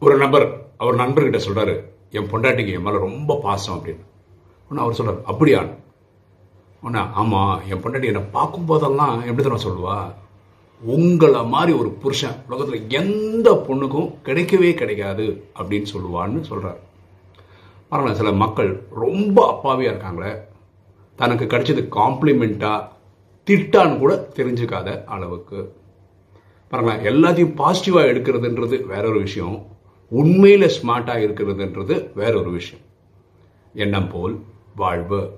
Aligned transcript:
ஒரு 0.00 0.16
நபர் 0.16 0.66
அவர் 0.76 0.96
நண்பர்கிட்ட 0.96 1.40
சொல்றாரு 1.46 1.84
என் 2.10 2.30
பொண்டாட்டிக்கு 2.30 2.72
என் 2.72 2.82
மேலே 2.82 2.98
ரொம்ப 2.98 3.38
பாசம் 3.42 3.76
அப்படின்னு. 3.76 4.04
ஒன்று 4.70 4.82
அவர் 4.82 4.98
சொல்றாரு 4.98 5.22
அப்படியா 5.22 5.64
உடனே 6.82 7.04
ஆமா 7.16 7.58
என் 7.68 7.82
பொண்டாட்டி 7.82 8.04
என்னை 8.04 8.22
பார்க்கும் 8.32 8.64
போதெல்லாம் 8.64 9.26
எப்படி 9.26 9.48
தானே 9.48 9.62
சொல்லுவா? 9.62 10.14
உங்களை 10.80 11.44
மாதிரி 11.44 11.78
ஒரு 11.78 11.90
புருஷன் 11.90 12.36
உலகத்தில் 12.48 12.88
எந்த 12.88 13.64
பொண்ணுக்கும் 13.68 14.14
கிடைக்கவே 14.24 14.74
கிடைக்காது 14.74 15.44
அப்படின்னு 15.58 15.86
சொல்லுவான்னு 15.92 16.44
சொல்றாரு. 16.50 16.80
பரவாயில்ல 17.90 18.12
சில 18.12 18.32
மக்கள் 18.32 18.82
ரொம்ப 18.90 19.36
அப்பாவியா 19.52 19.92
இருக்காங்களே 19.92 20.36
தனக்கு 21.16 21.44
கிடைச்சது 21.44 21.88
காம்ப்ளிமெண்ட்டாக 21.98 22.88
திட்டான்னு 23.46 23.98
கூட 23.98 24.28
தெரிஞ்சுக்காத 24.34 25.04
அளவுக்கு. 25.04 25.76
பாருங்களேன் 26.68 27.04
எல்லாத்தையும் 27.04 27.60
பாசிட்டிவாக 27.60 28.10
எடுக்கிறதுன்றது 28.12 28.84
வேற 28.84 29.08
ஒரு 29.08 29.18
விஷயம். 29.18 29.78
உண்மையில் 30.10 30.70
ஸ்மார்ட்டாக 30.82 31.24
இருக்கிறதுன்றது 31.26 32.12
வேற 32.14 32.38
ஒரு 32.38 32.50
விஷயம். 32.50 32.84
எண்ணம் 33.74 34.08
போல் 34.08 34.42
வாழ்வு 34.76 35.36